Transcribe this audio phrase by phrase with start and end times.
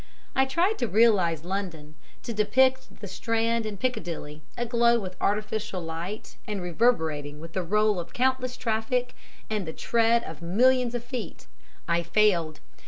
[0.35, 1.93] I tried to realize London
[2.23, 7.99] to depict the Strand and Piccadilly, aglow with artificial light and reverberating with the roll
[7.99, 9.13] of countless traffic
[9.47, 11.45] and the tread of millions of feet.
[11.87, 12.61] "I failed.